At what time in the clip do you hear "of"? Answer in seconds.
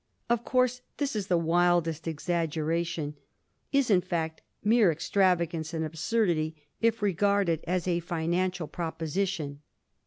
0.31-0.43